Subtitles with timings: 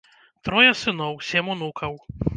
[0.47, 1.93] Трое сыноў, сем унукаў.